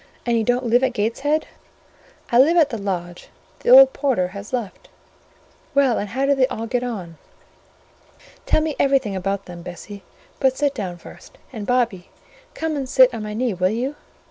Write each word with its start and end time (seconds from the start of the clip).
"And 0.25 0.35
you 0.35 0.43
don't 0.43 0.65
live 0.65 0.83
at 0.83 0.93
Gateshead?" 0.93 1.45
"I 2.31 2.39
live 2.39 2.57
at 2.57 2.71
the 2.71 2.77
lodge: 2.79 3.27
the 3.59 3.69
old 3.69 3.93
porter 3.93 4.29
has 4.29 4.51
left." 4.51 4.89
"Well, 5.75 5.99
and 5.99 6.09
how 6.09 6.25
do 6.25 6.33
they 6.33 6.47
all 6.47 6.65
get 6.65 6.81
on? 6.83 7.19
Tell 8.47 8.61
me 8.61 8.75
everything 8.79 9.15
about 9.15 9.45
them, 9.45 9.61
Bessie: 9.61 10.01
but 10.39 10.57
sit 10.57 10.73
down 10.73 10.97
first; 10.97 11.37
and, 11.53 11.67
Bobby, 11.67 12.09
come 12.55 12.75
and 12.75 12.89
sit 12.89 13.13
on 13.13 13.21
my 13.21 13.35
knee, 13.35 13.53
will 13.53 13.69
you?" 13.69 13.95